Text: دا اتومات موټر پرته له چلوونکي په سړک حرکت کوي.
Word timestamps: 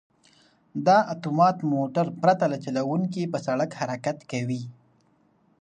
دا 0.85 0.97
اتومات 1.13 1.57
موټر 1.73 2.05
پرته 2.21 2.45
له 2.51 2.57
چلوونکي 2.65 3.23
په 3.31 3.37
سړک 3.47 3.69
حرکت 3.79 4.17
کوي. 4.31 4.63